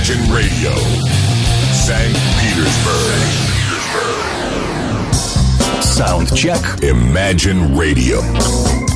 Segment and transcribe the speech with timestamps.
[0.00, 0.72] Imagine Radio,
[1.74, 2.16] St.
[2.40, 3.20] Petersburg.
[5.12, 5.82] Petersburg.
[5.82, 6.82] Soundcheck.
[6.82, 8.89] Imagine Radio.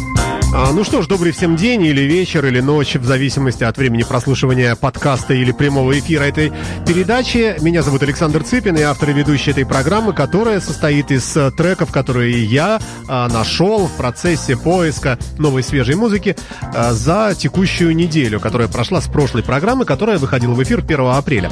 [0.56, 4.04] А, ну что ж, добрый всем день или вечер, или ночь, в зависимости от времени
[4.04, 6.52] прослушивания подкаста или прямого эфира этой
[6.86, 7.56] передачи.
[7.60, 11.90] Меня зовут Александр Цыпин, и автор и ведущий этой программы, которая состоит из э, треков,
[11.90, 12.78] которые я
[13.08, 16.36] а, нашел в процессе поиска новой свежей музыки
[16.72, 21.50] а, за текущую неделю, которая прошла с прошлой программы, которая выходила в эфир 1 апреля.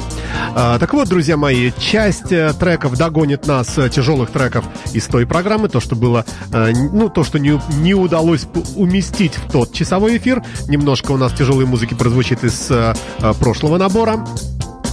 [0.55, 4.63] А, так вот, друзья мои, часть э, треков догонит нас, э, тяжелых треков
[4.93, 9.51] из той программы, то, что было, ну, то, что не, не удалось уместить уместить в
[9.51, 10.43] тот часовой эфир.
[10.67, 14.23] Немножко у нас тяжелой музыки прозвучит из э, э прошлого набора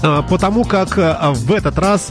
[0.02, 2.09] э, потому как э, в этот раз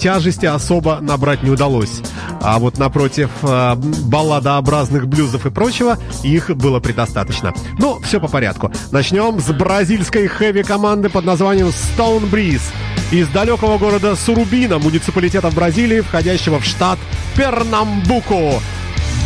[0.00, 2.00] тяжести особо набрать не удалось.
[2.40, 7.52] А вот напротив балладообразных блюзов и прочего, их было предостаточно.
[7.78, 8.72] Ну, все по порядку.
[8.92, 12.62] Начнем с бразильской хэви-команды под названием Stone Breeze
[13.10, 16.98] из далекого города Сурубина, муниципалитета в Бразилии, входящего в штат
[17.36, 18.62] Пернамбуку.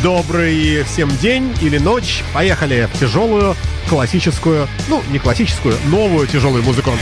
[0.03, 2.25] Добрый всем день или ночь.
[2.33, 3.55] Поехали в тяжелую,
[3.89, 6.93] классическую, ну, не классическую, новую тяжелую музыку.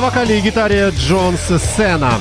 [0.00, 1.42] На вокале и гитаре Джонс
[1.76, 2.14] Сена.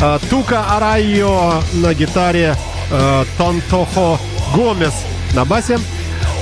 [0.00, 2.56] Э, Тука Арайо на гитаре,
[2.90, 4.18] э, Тонтохо
[4.54, 4.94] Гомес
[5.34, 5.78] на басе,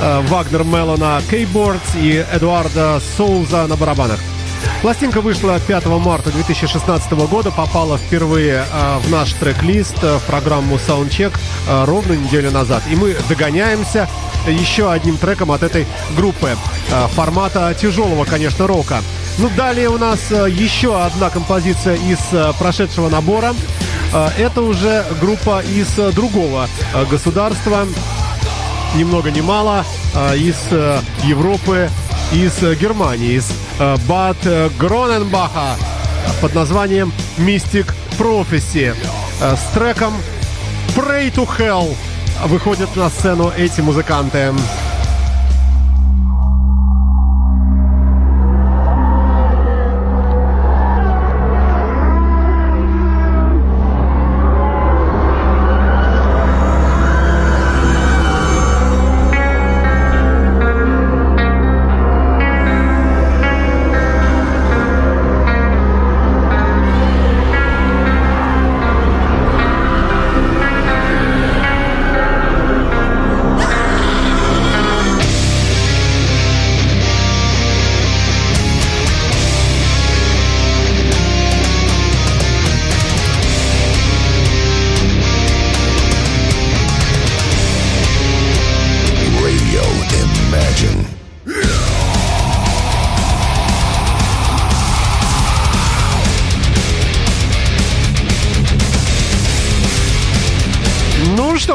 [0.01, 4.21] э, Вагнер Мело на кейборд и Эдуарда Соуза на барабанах.
[4.81, 8.63] Пластинка вышла 5 марта 2016 года, попала впервые
[9.05, 11.33] в наш трек-лист, в программу Soundcheck
[11.87, 12.85] ровно неделю назад.
[12.89, 14.09] И мы догоняемся
[14.47, 16.57] еще одним треком от этой группы.
[17.17, 19.03] формата тяжелого, конечно, рока.
[19.41, 23.55] Ну, далее у нас э, еще одна композиция из э, прошедшего набора.
[24.13, 26.69] Э, это уже группа из другого
[27.09, 27.87] государства,
[28.97, 29.85] ни много ни мало,
[30.35, 30.57] из
[31.23, 31.89] Европы,
[32.33, 33.53] из Германии, из
[34.09, 34.39] Бад
[34.79, 35.77] Гроненбаха
[36.41, 38.97] под названием Mystic Prophecy
[39.41, 40.15] с треком
[40.97, 41.95] Pray to Hell
[42.47, 44.53] выходят на сцену эти музыканты.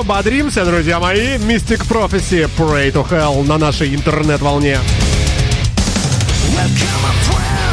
[0.03, 1.37] Бодримся, друзья мои?
[1.37, 4.79] Mystic Prophecy, Pray to Hell на нашей интернет-волне.
[6.55, 7.72] Looking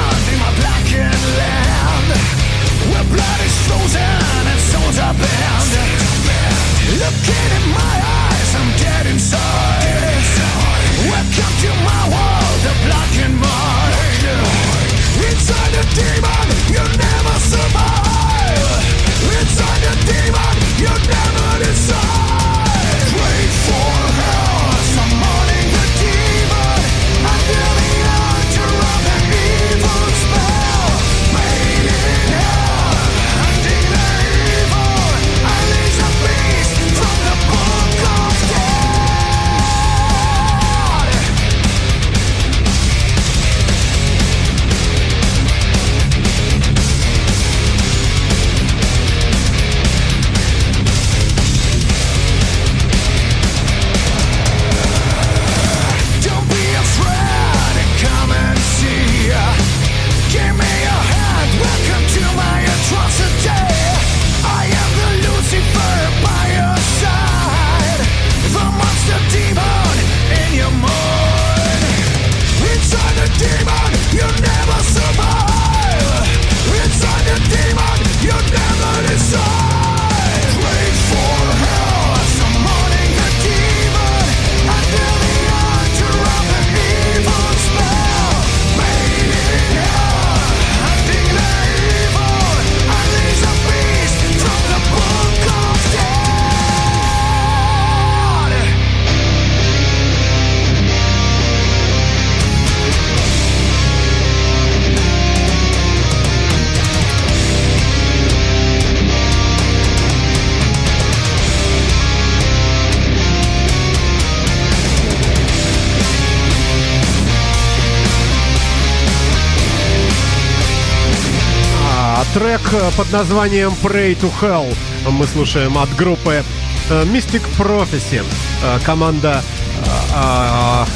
[122.51, 124.77] Трек э, под названием Pray to Hell
[125.09, 126.43] мы слушаем от группы
[126.91, 128.25] э, Mystic Prophecy.
[128.65, 129.45] Э, Команда
[129.87, 130.87] э,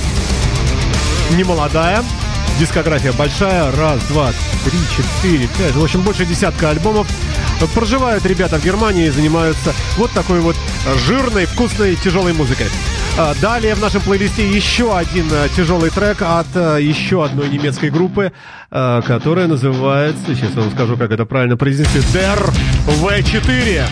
[1.31, 2.03] э, немолодая,
[2.59, 3.71] дискография большая.
[3.71, 4.33] Раз, два,
[4.65, 5.77] три, четыре, пять.
[5.77, 7.07] В общем, больше десятка альбомов.
[7.73, 10.57] Проживают ребята в Германии и занимаются вот такой вот
[11.07, 12.67] жирной, вкусной, тяжелой музыкой.
[13.17, 17.91] А, Далее в нашем плейлисте еще один э, тяжелый трек от э, еще одной немецкой
[17.91, 18.33] группы,
[18.73, 22.53] э, которая называется, сейчас я вам скажу, как это правильно произнести, Der
[22.89, 23.85] V4.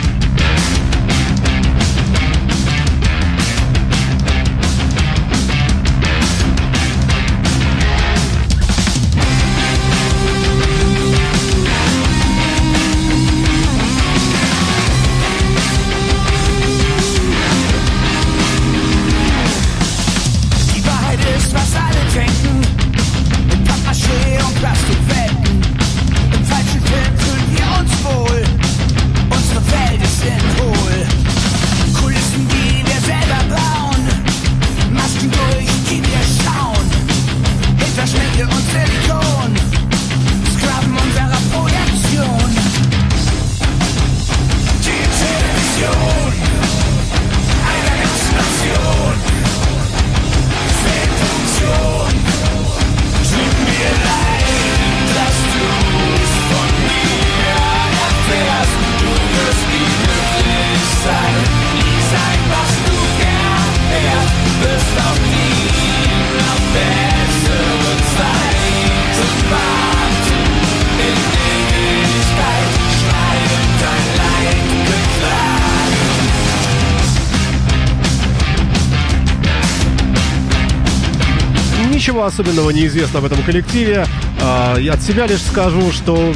[82.26, 84.06] Особенного не известно об этом коллективе.
[84.40, 86.32] А, от себя лишь скажу, что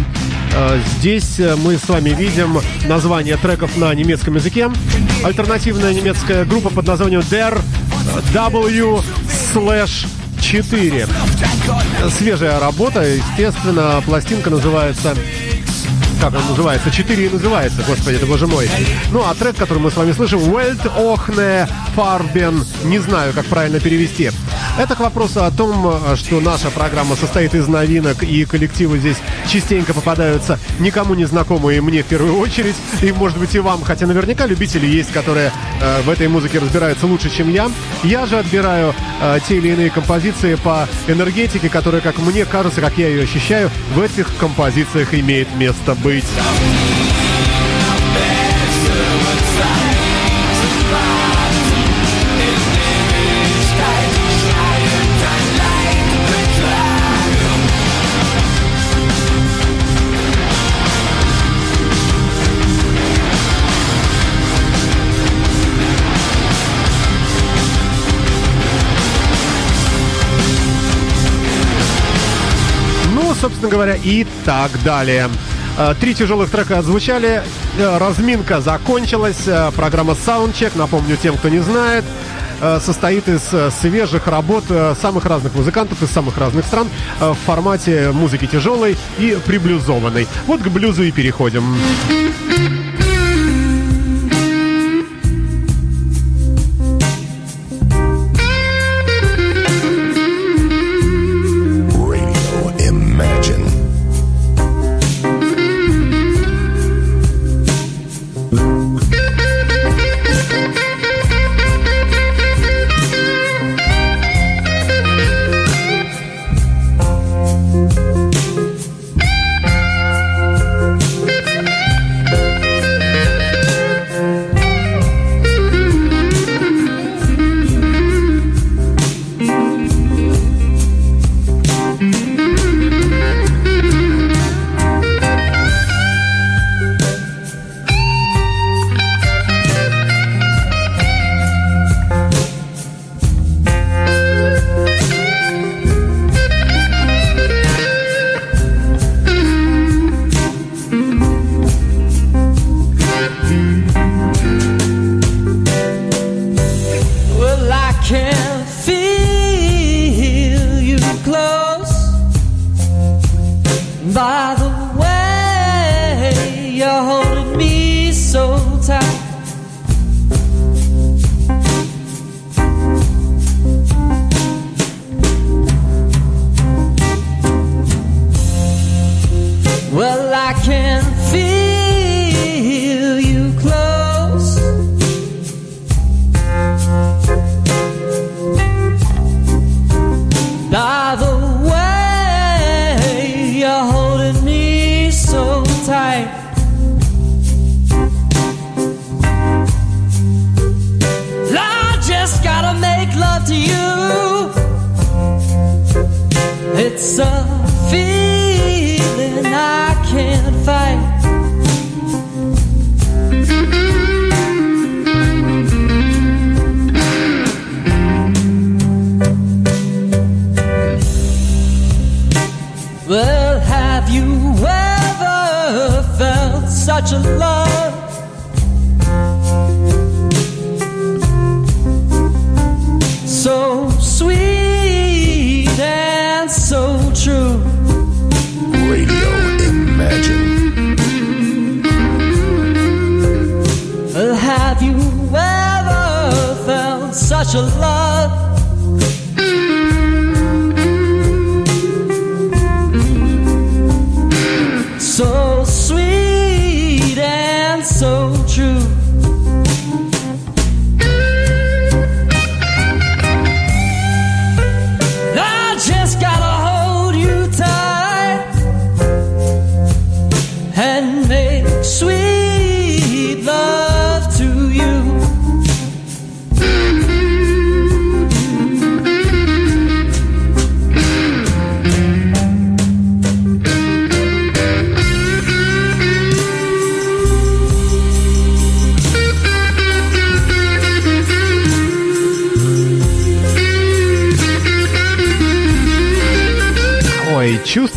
[0.54, 4.70] а, здесь э, мы с вами видим название треков на немецком языке.
[5.24, 7.60] Альтернативная немецкая группа под названием Der
[8.32, 9.02] W
[9.54, 10.06] slash
[10.40, 11.06] 4.
[12.18, 15.14] Свежая работа, естественно, пластинка называется
[16.20, 16.90] как он называется?
[16.90, 18.68] 4 и называется, господи, это боже мой.
[19.12, 23.80] Ну, а трек, который мы с вами слышим, Welt Ochne Farben, не знаю, как правильно
[23.80, 24.30] перевести.
[24.78, 29.16] Это к вопросу о том, что наша программа состоит из новинок, и коллективы здесь
[29.48, 34.06] частенько попадаются никому не знакомые, мне в первую очередь, и, может быть, и вам, хотя
[34.06, 37.70] наверняка любители есть, которые э, в этой музыке разбираются лучше, чем я.
[38.04, 42.98] Я же отбираю э, те или иные композиции по энергетике, которая, как мне кажется, как
[42.98, 46.26] я ее ощущаю, в этих композициях имеет место быть.
[73.46, 75.28] Собственно говоря, и так далее.
[75.78, 77.44] Э, Три тяжелых трека отзвучали,
[77.78, 82.04] э, разминка закончилась, э, программа Soundcheck, напомню тем, кто не знает,
[82.80, 83.42] состоит из
[83.78, 84.64] свежих работ
[85.02, 86.88] самых разных музыкантов из самых разных стран
[87.20, 90.26] в формате музыки тяжелой и приблюзованной.
[90.46, 91.76] Вот к блюзу и переходим.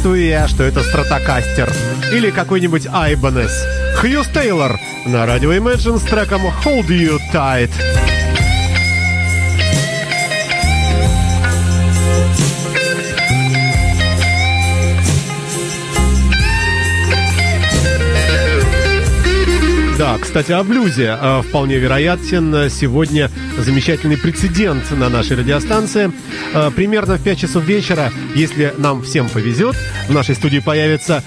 [0.10, 1.72] Чувствую я, что это стратокастер.
[2.12, 3.51] Или какой-нибудь Айбанес.
[3.98, 7.70] Хьюз Тейлор на радио Imagine с треком Hold You Tight.
[20.00, 21.18] Да, кстати, о блюзе.
[21.22, 26.10] Э, Вполне вероятен э, сегодня замечательный прецедент на нашей радиостанции.
[26.53, 29.75] Э, Примерно в 5 часов вечера, если нам всем повезет,
[30.08, 31.22] в нашей студии появится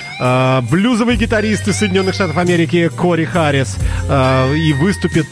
[0.70, 3.76] блюзовый гитарист из Соединенных Штатов Америки Кори Харрис
[4.08, 5.26] и выступит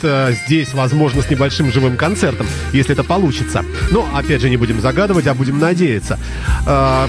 [0.47, 3.65] здесь, возможно, с небольшим живым концертом, если это получится.
[3.91, 6.19] Но, опять же, не будем загадывать, а будем надеяться.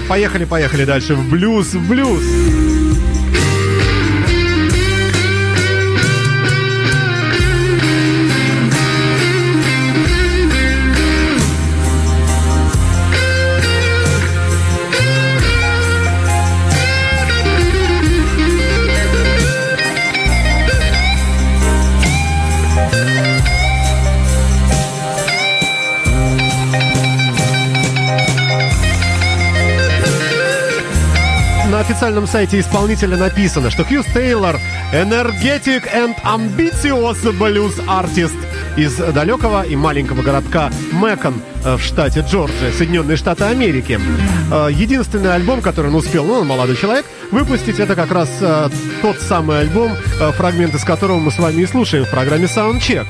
[0.08, 2.22] Поехали, поехали дальше в блюз, в блюз.
[31.92, 34.58] Официальном сайте исполнителя написано, что Хьюз Тейлор–
[34.94, 38.34] energetic and ambitious blues artist
[38.78, 41.34] из далекого и маленького городка Мэкон
[41.64, 43.98] в штате Джорджия, Соединенные Штаты Америки.
[44.50, 48.68] Э, Единственный альбом, который он успел, ну, он молодой человек, выпустить, это как раз э,
[49.00, 53.06] тот самый альбом, э, фрагмент из которого мы с вами и слушаем в программе Soundcheck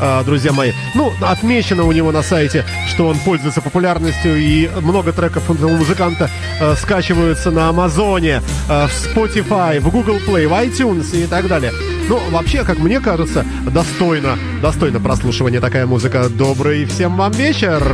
[0.00, 0.72] э, друзья мои.
[0.94, 6.30] Ну, отмечено у него на сайте, что он пользуется популярностью, и много треков этого музыканта
[6.60, 11.72] э, скачиваются на Амазоне, э, в Spotify, в Google Play, в iTunes и так далее.
[12.08, 16.28] Ну, вообще, как мне кажется, достойно, достойно прослушивания такая музыка.
[16.28, 17.93] Добрый всем вам вечер!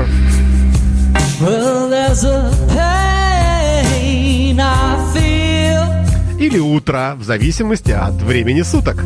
[6.39, 9.05] Или утро, в зависимости от времени суток.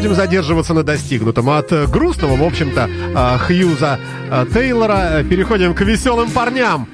[0.00, 1.50] Будем задерживаться на достигнутом.
[1.50, 3.98] От э, грустного, в общем-то, э, Хьюза
[4.30, 6.88] э, Тейлора переходим к веселым парням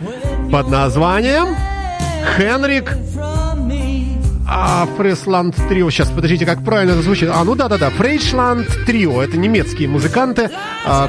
[0.51, 1.55] под названием
[2.37, 2.97] Хенрик
[4.49, 5.88] а, Фресланд Трио.
[5.90, 7.31] Сейчас, подождите, как правильно это звучит.
[7.33, 9.23] А, ну да-да-да, Фрейшланд Трио.
[9.23, 10.51] Это немецкие музыканты,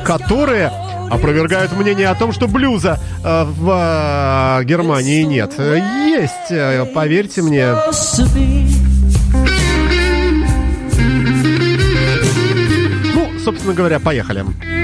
[0.06, 0.72] которые
[1.10, 5.54] опровергают мнение о том, что блюза в Германии нет.
[5.58, 7.74] Есть, поверьте мне.
[13.48, 14.42] Собственно говоря, поехали.
[14.42, 14.77] Nothing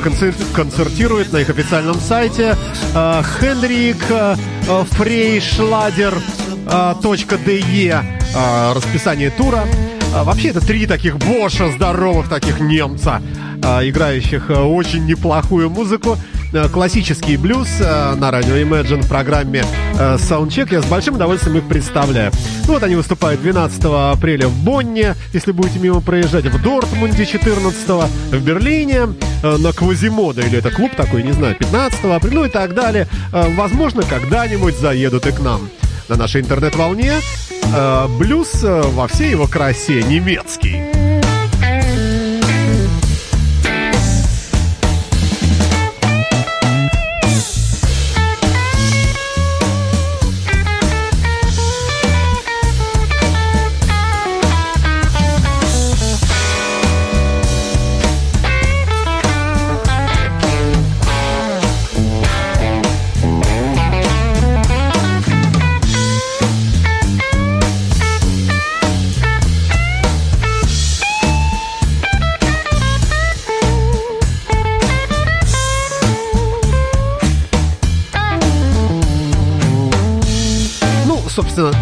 [0.00, 2.56] концер- концертирует на их официальном сайте
[2.94, 4.36] э, Хендрик э,
[4.68, 4.84] э,
[6.66, 8.02] э,
[8.34, 9.64] э, расписание тура.
[10.12, 13.22] Вообще это три таких боша здоровых таких немца,
[13.60, 16.18] играющих очень неплохую музыку.
[16.72, 20.72] Классический блюз на радио Imagine в программе Soundcheck.
[20.72, 22.32] Я с большим удовольствием их представляю.
[22.66, 27.88] Ну вот они выступают 12 апреля в Бонне, если будете мимо проезжать, в Дортмунде 14
[28.32, 29.06] в Берлине,
[29.42, 33.08] на Квазимода, или это клуб такой, не знаю, 15 апреля, ну и так далее.
[33.32, 35.68] А, Возможно, когда-нибудь заедут и к нам
[36.08, 37.14] на нашей интернет-волне.
[37.74, 40.89] Э, блюз э, во всей его красе немецкий.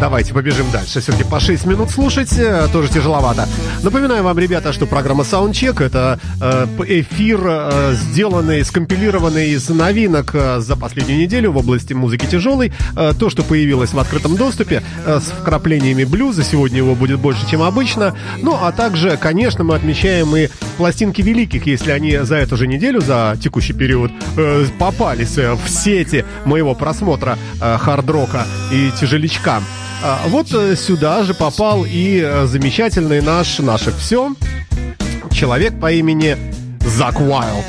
[0.01, 1.01] Давайте побежим дальше.
[1.01, 3.49] Все-таки по 6 минут слушать э, тоже тяжеловато.
[3.83, 10.61] Напоминаю вам, ребята, что программа Soundcheck это э, эфир, э, сделанный, скомпилированный из новинок э,
[10.61, 12.73] за последнюю неделю в области музыки тяжелой.
[12.97, 16.43] Э, то, что появилось в открытом доступе э, с вкраплениями блюза.
[16.43, 18.15] Сегодня его будет больше, чем обычно.
[18.39, 23.01] Ну, а также, конечно, мы отмечаем и пластинки великих, если они за эту же неделю,
[23.01, 29.61] за текущий период, э, попались э, в сети моего просмотра э, хард-рока и тяжелячка.
[30.01, 34.33] А, вот э, сюда же попал и э, замечательный наш, наше все,
[35.33, 36.37] человек по имени
[36.87, 37.67] Зак Уайлд.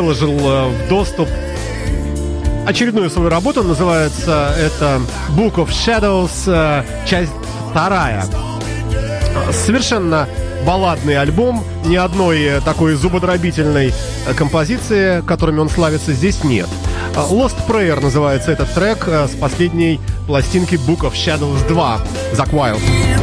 [0.00, 1.28] Выложил э, в доступ
[2.66, 3.64] очередную свою работу.
[3.64, 7.32] Называется это Book of Shadows, э, часть
[7.70, 8.24] вторая.
[9.50, 10.28] Совершенно
[10.64, 11.64] балладный альбом.
[11.84, 13.92] Ни одной э, такой зубодробительной
[14.36, 16.68] композиции, которыми он славится, здесь нет.
[17.16, 22.00] Lost Prayer называется этот трек с последней пластинки Book of Shadows 2.
[22.34, 23.17] Зак Уайлд.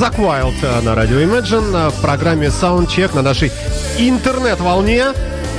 [0.00, 3.52] Зак Уайлд э, на радио Imagine э, в программе Soundcheck на нашей
[3.98, 5.08] интернет-волне.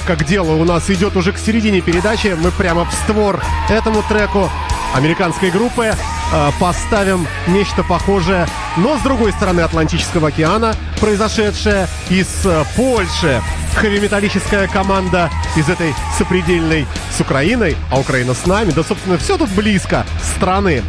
[0.07, 4.03] Так как дело у нас идет уже к середине передачи, мы прямо в створ этому
[4.03, 4.51] треку
[4.95, 12.65] американской группы э, поставим нечто похожее, но с другой стороны Атлантического океана, произошедшее из э,
[12.77, 13.43] Польши.
[13.77, 16.87] Хэви-металлическая команда из этой сопредельной
[17.17, 20.05] с Украиной, а Украина с нами, да, собственно, все тут близко
[20.37, 20.83] страны.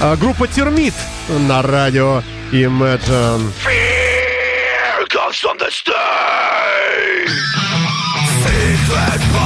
[0.00, 0.94] Э, группа Термит
[1.28, 2.22] на радио
[2.52, 3.52] Imagine.
[3.64, 7.81] Fear comes from the stage.
[8.92, 9.41] Third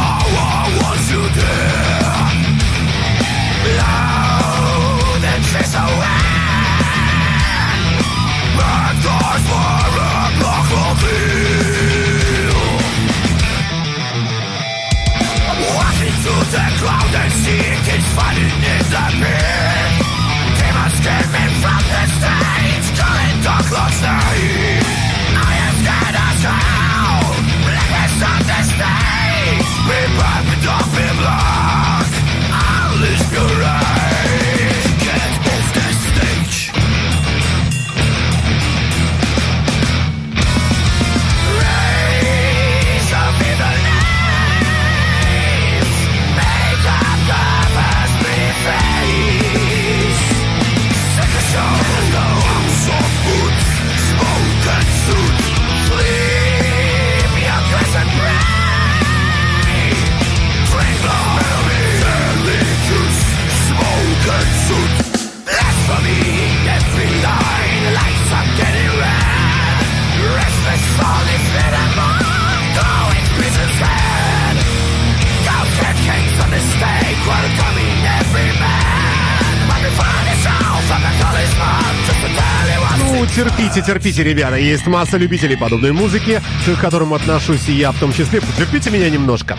[83.83, 84.57] терпите, терпите, ребята.
[84.57, 88.41] Есть масса любителей подобной музыки, к которым отношусь и я в том числе.
[88.41, 89.57] Потерпите меня немножко.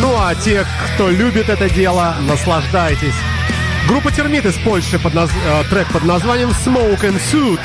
[0.00, 3.14] Ну, а те, кто любит это дело, наслаждайтесь.
[3.86, 7.60] Группа Термит из Польши, под наз- э, трек под названием Smoke and Suit.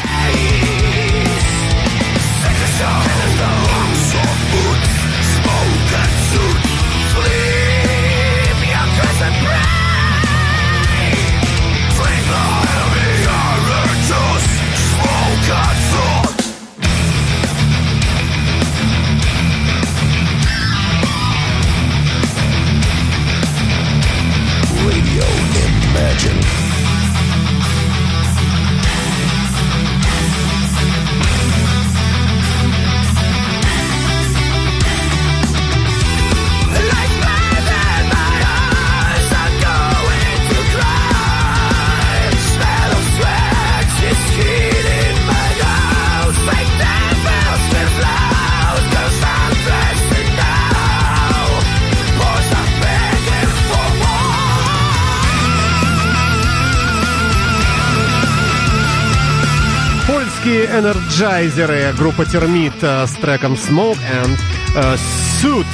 [60.59, 64.37] Британские энерджайзеры, группа Термит э, с треком Smoke and
[64.75, 64.95] э,
[65.41, 65.65] Suit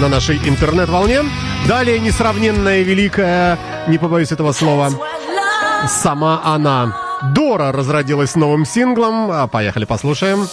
[0.00, 1.24] на нашей интернет-волне.
[1.68, 4.90] Далее несравненная, великая, не побоюсь этого слова,
[5.86, 6.96] сама она.
[7.34, 9.30] Дора разродилась новым синглом.
[9.30, 10.48] А, Поехали, послушаем.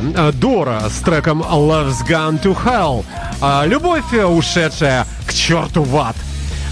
[0.00, 0.14] Далее.
[0.16, 3.04] Э, Дора с треком Love's Gone to Hell.
[3.40, 6.16] А, Любовь, э, ушедшая к черту в ад.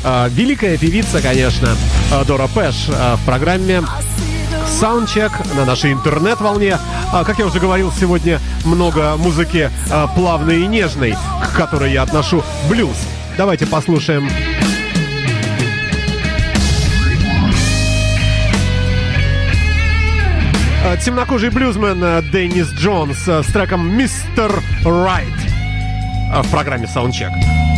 [0.05, 1.77] А, Великая певица, конечно,
[2.11, 3.83] э, Дора Пэш в программе
[4.81, 6.79] Саундчек на нашей интернет-волне.
[7.12, 9.70] А, Как я уже говорил, сегодня много музыки
[10.14, 12.97] плавной и нежной, к которой я отношу блюз.
[13.37, 14.29] Давайте послушаем.
[21.05, 24.53] Темнокожий блюзмен а, Деннис Джонс а, с треком «Мистер
[24.85, 25.28] Райт»
[26.33, 27.72] а, в программе Soundcheck.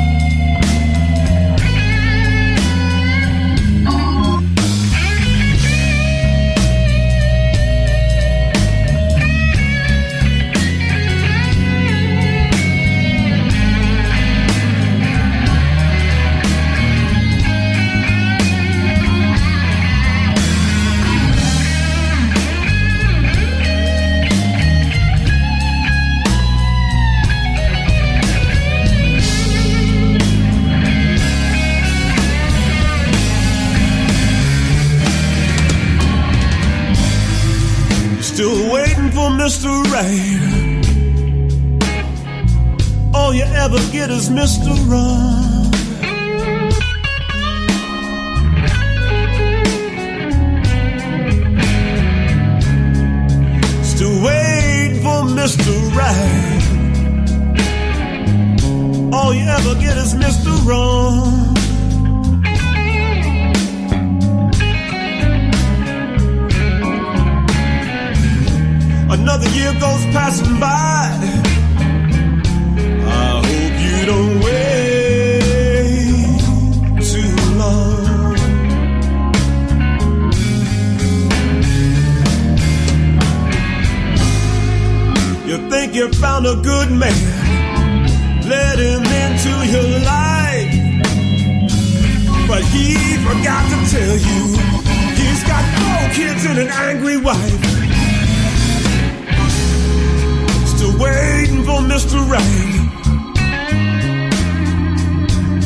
[39.45, 39.69] Mr.
[39.93, 40.41] Right.
[43.15, 44.73] All you ever get is Mr.
[44.89, 45.71] Wrong.
[53.85, 55.75] Still waiting for Mr.
[55.95, 56.63] Right.
[59.13, 60.65] All you ever get is Mr.
[60.67, 61.44] Wrong.
[69.25, 71.09] Another year goes passing by.
[73.09, 75.41] I hope you don't wait
[77.01, 78.37] too long.
[85.49, 87.17] You think you found a good man,
[88.47, 90.69] let him into your life.
[92.47, 94.43] But he forgot to tell you
[95.17, 97.74] he's got four kids and an angry wife.
[100.99, 102.19] waiting for Mr.
[102.29, 102.75] Right.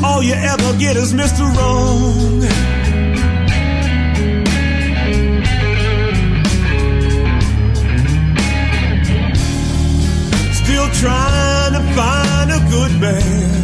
[0.04, 1.44] All you ever get is Mr.
[1.56, 2.40] Wrong.
[10.52, 13.57] Still trying to find a good man.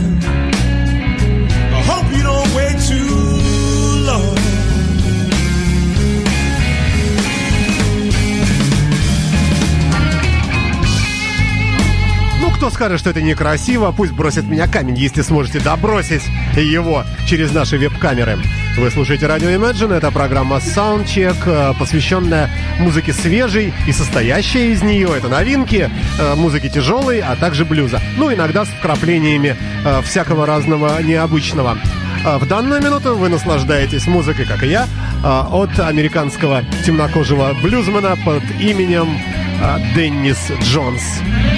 [12.75, 16.23] Скажет, что это некрасиво, пусть бросит меня камень, если сможете добросить
[16.57, 18.39] его через наши веб-камеры.
[18.77, 25.11] Вы слушаете радио Imagine, это программа Soundcheck, э, посвященная музыке свежей и состоящая из нее.
[25.17, 28.01] Это новинки, э, музыки тяжелой, а также блюза.
[28.17, 31.79] Ну, иногда с вкраплениями э, всякого разного необычного.
[32.25, 34.89] В данную минуту вы наслаждаетесь музыкой, как и я,
[35.23, 39.19] от американского темнокожего блюзмена под именем
[39.95, 41.03] Деннис Джонс.
[41.35, 41.54] I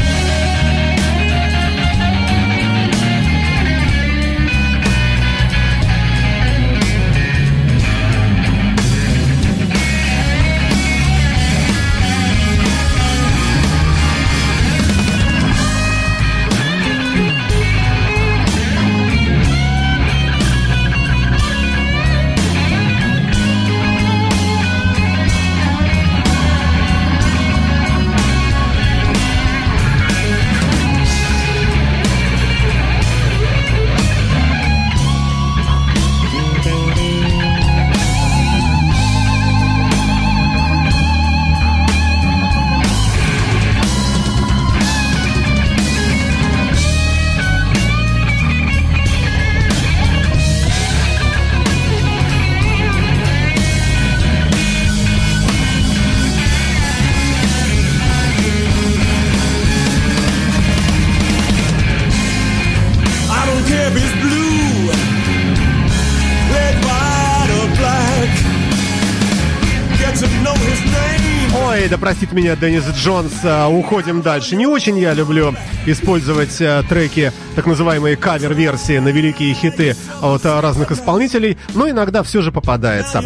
[72.06, 73.32] простит меня Деннис Джонс.
[73.42, 74.54] А, Уходим дальше.
[74.54, 80.60] Не очень я люблю использовать а, треки, так называемые кавер-версии на великие хиты от а,
[80.60, 83.24] разных исполнителей, но иногда все же попадается.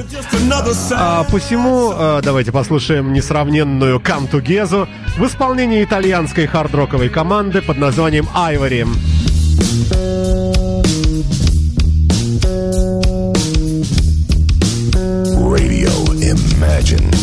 [0.92, 8.88] А посему давайте послушаем несравненную Come Together в исполнении итальянской хард-роковой команды под названием Ivory.
[15.36, 15.90] Radio
[16.22, 17.19] Imagine.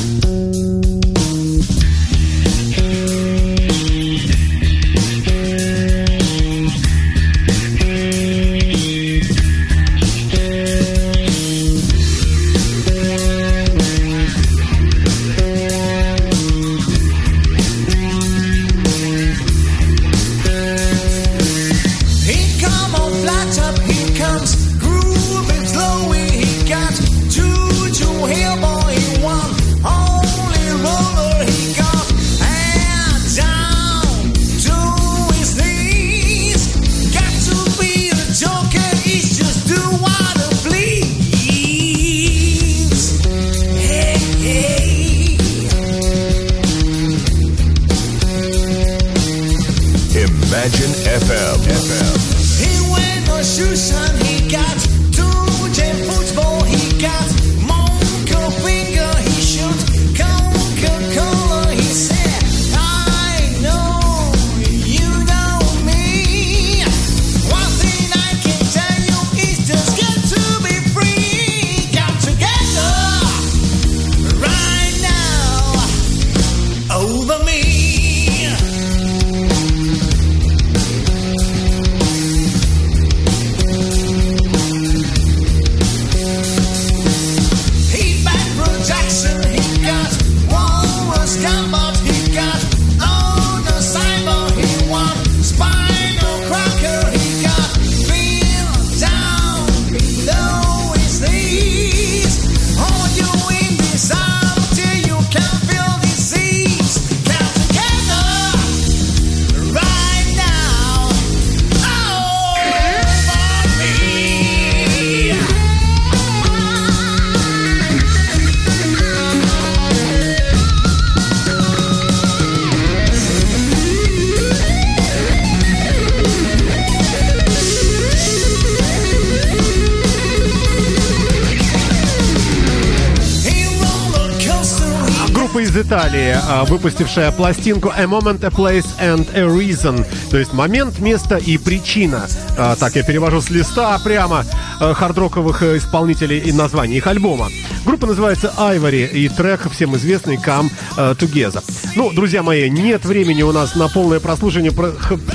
[135.87, 140.05] Италии, а, выпустившая пластинку A Moment, A Place and A Reason.
[140.29, 142.27] То есть момент, место и причина.
[142.57, 144.43] А, Так я перевожу с листа прямо
[144.81, 147.47] а, хардроковых э, исполнителей и названий их альбома.
[147.85, 151.63] Группа называется Ivory и трек всем известный Come э, Together.
[151.95, 154.73] Ну, друзья мои, нет времени у нас на полное прослушивание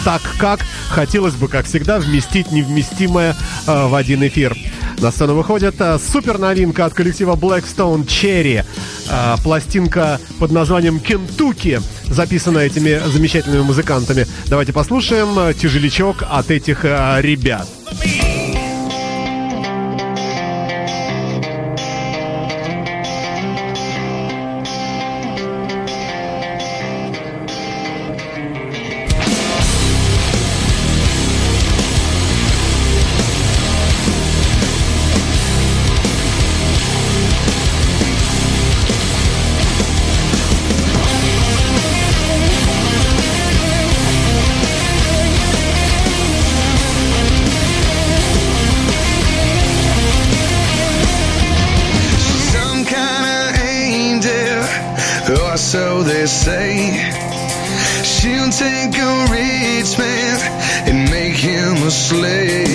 [0.05, 3.35] так как хотелось бы, как всегда, вместить невместимое
[3.67, 4.55] э, в один эфир.
[5.03, 8.65] На сцену выходит э, супер новинка от коллектива Blackstone Cherry.
[9.11, 11.81] Э, пластинка под названием Кентукки.
[12.05, 14.29] записано этими замечательными музыкантами.
[14.47, 17.67] Давайте послушаем э, тяжелячок от этих э, ребят.
[17.91, 18.12] Some
[58.63, 60.39] take a rich man
[60.89, 62.72] and make him a slave.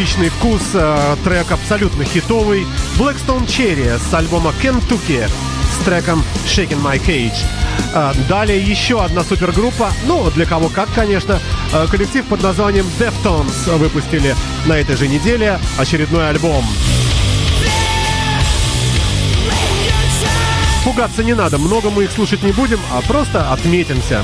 [0.00, 2.66] Ну, на мой личный вкус, э, трек абсолютно хитовый.
[2.98, 7.36] Blackstone Cherry с альбома Kentucky с треком Shaking My Cage.
[7.92, 11.38] Э, Далее еще одна супергруппа, ну, для кого как, конечно,
[11.72, 14.34] э, коллектив под названием Deftones выпустили
[14.64, 16.64] на этой же неделе очередной альбом.
[20.84, 24.22] Пугаться не надо, много мы их слушать не будем, а просто отметимся.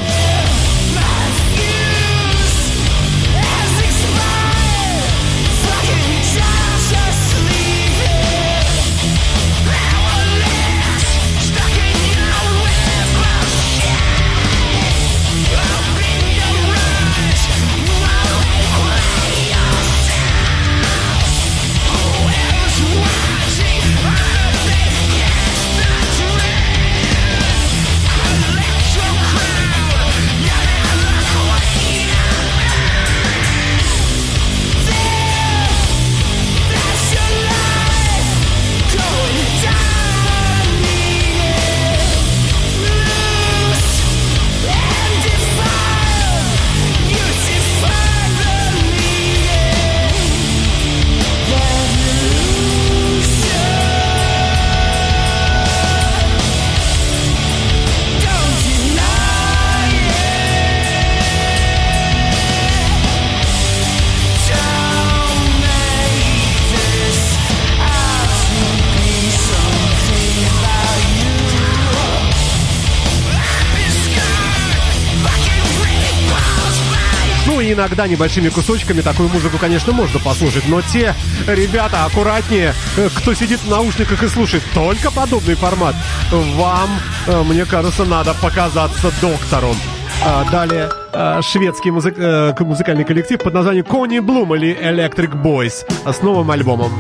[77.77, 81.15] Иногда небольшими кусочками такую музыку, конечно, можно послушать, но те
[81.47, 85.95] ребята аккуратнее, э, кто сидит в наушниках и слушает только подобный формат,
[86.33, 86.89] вам,
[87.27, 89.77] э, мне кажется, надо показаться доктором.
[90.25, 95.85] А, Далее э, шведский музык- э, музыкальный коллектив под названием Кони Блум или Electric Boys
[96.11, 96.91] с новым альбомом.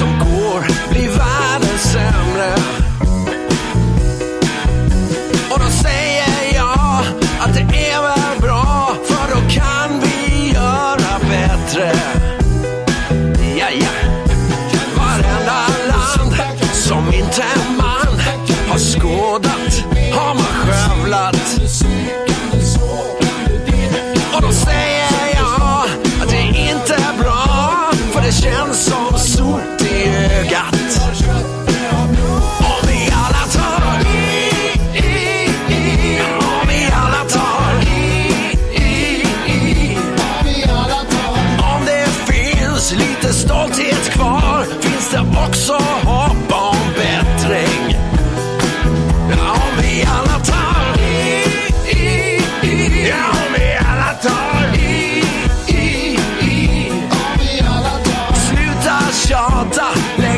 [0.00, 2.29] Som går blir världen sämre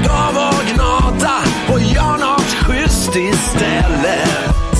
[0.02, 1.38] lägg av och gnata
[1.72, 4.76] och gör något schysst istället.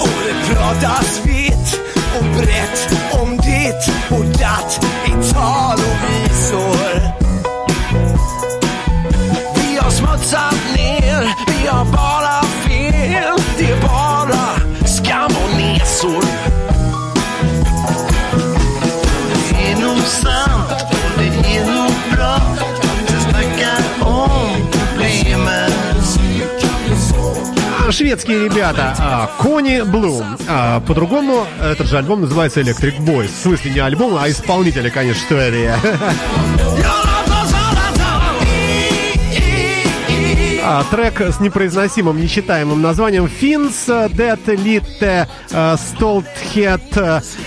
[0.00, 1.80] Och det pratas vitt
[2.18, 2.88] och brett
[3.22, 4.86] om ditt och datt.
[5.06, 5.63] I tal
[28.04, 30.36] Шведские ребята а, Кони Блум.
[30.46, 33.28] А, По-другому этот же альбом называется Electric Boys.
[33.28, 35.78] В смысле не альбом, а исполнители, конечно, что это я.
[40.62, 46.82] А, Трек с непроизносимым, нечитаемым названием Fins det lite э, stolthet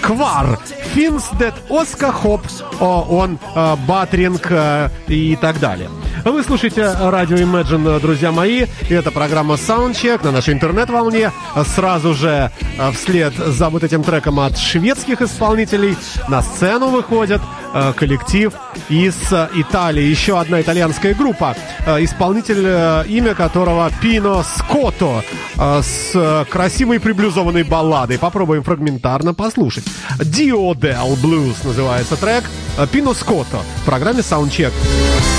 [0.01, 0.60] kvar.
[0.95, 2.41] Fins det Оска Хоп,
[2.80, 5.89] он э, Батринг э, и так далее.
[6.32, 11.32] Вы слушаете радио Imagine, друзья мои, и это программа Soundcheck на нашей интернет-волне.
[11.65, 15.95] Сразу же э, вслед за вот этим треком от шведских исполнителей
[16.28, 17.41] на сцену выходит
[17.73, 18.53] э, коллектив
[18.89, 20.03] из э, Италии.
[20.03, 21.55] Еще одна итальянская группа,
[21.86, 25.23] исполнитель, имя которого Пино Скотто,
[25.55, 28.19] с красивой приблюзованной балладой.
[28.19, 29.86] Попробуем фрагментарно послушать.
[30.19, 32.43] Dio del Blues называется трек.
[32.91, 34.73] Пино Скотто в программе Soundcheck.
[34.73, 35.36] E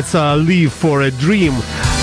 [0.00, 1.52] называется Live for a Dream.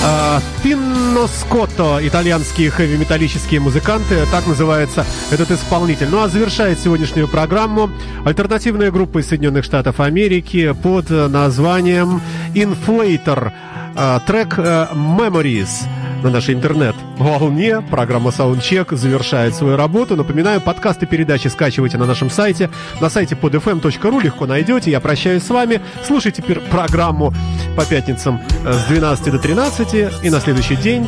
[0.06, 6.08] А, Пинно Скотто, итальянские хэви-металлические музыканты, так называется этот исполнитель.
[6.10, 7.89] Ну а завершает сегодняшнюю программу
[8.24, 12.22] альтернативная группа из Соединенных Штатов Америки под названием
[12.54, 13.52] Inflator.
[13.95, 15.88] А, Трек э, Memories
[16.24, 17.82] на нашей интернет-волне.
[17.82, 20.15] Программа Soundcheck завершает свою работу.
[20.15, 22.70] Напоминаю, подкасты передачи скачивайте на нашем сайте.
[22.99, 24.91] На сайте podfm.ru легко найдете.
[24.91, 25.82] Я прощаюсь с вами.
[26.05, 27.34] Слушайте программу
[27.76, 31.07] по пятницам э, с 12 до 13 и на следующий день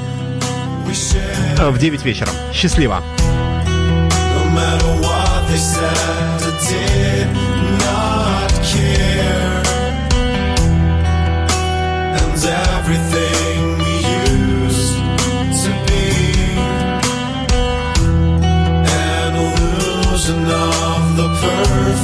[1.57, 2.30] э, в 9 вечера.
[2.53, 3.01] Счастливо!
[7.30, 7.49] No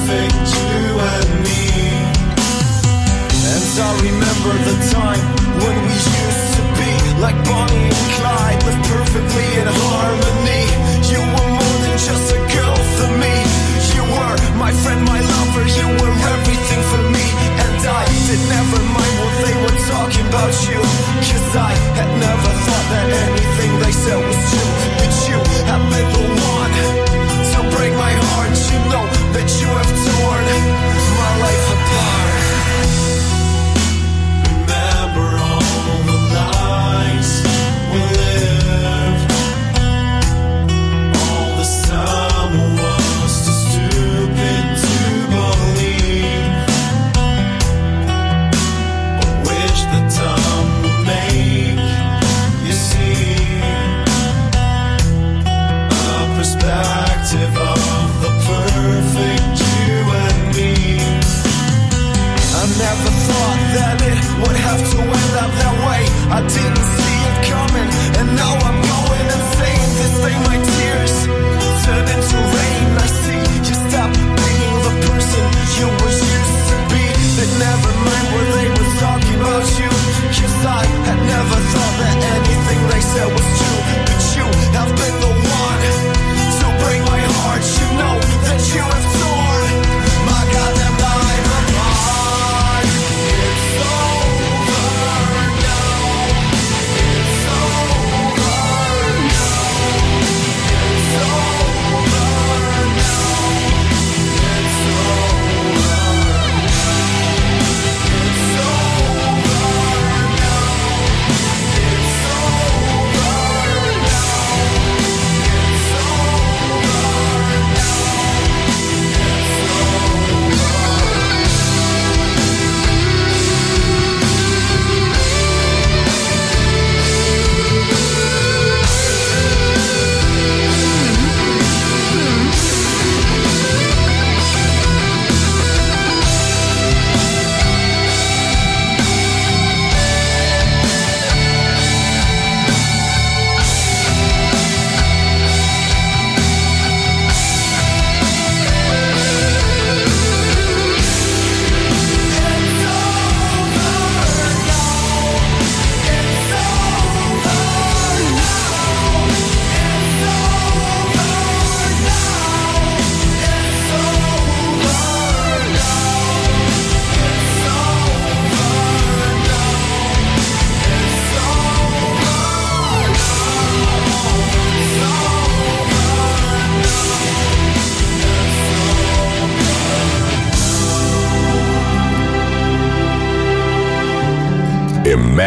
[0.05, 1.65] perfect you and me.
[3.41, 5.25] And I remember the time
[5.65, 6.91] when we used to be
[7.25, 10.63] like Bonnie and Clyde, lived perfectly in harmony.
[11.09, 13.35] You were more than just a girl for me.
[13.97, 15.65] You were my friend, my lover.
[15.73, 17.25] You were everything for me.
[17.65, 20.79] And I did never mind what they were talking about you.
[21.25, 24.71] Cause I had never thought that anything they said was true.
[25.01, 25.37] But you
[25.69, 26.73] have been the one
[27.53, 28.53] to break my heart.
[28.69, 30.94] You know that you have torn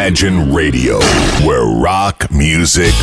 [0.09, 0.97] Imagine Radio,
[1.45, 2.95] where rock music